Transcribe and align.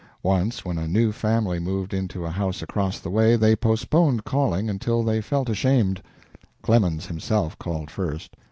Once 0.23 0.65
when 0.65 0.79
a 0.79 0.87
new 0.87 1.11
family 1.11 1.59
moved 1.59 1.93
into 1.93 2.25
a 2.25 2.31
house 2.31 2.63
across 2.63 2.99
the 2.99 3.11
way 3.11 3.35
they 3.35 3.55
postponed 3.55 4.23
calling 4.23 4.67
until 4.67 5.03
they 5.03 5.21
felt 5.21 5.47
ashamed. 5.47 6.01
Clemens 6.63 7.05
himself 7.05 7.55
called 7.59 7.91
first. 7.91 8.35